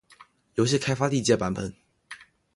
[0.55, 1.75] 游戏开发历届版本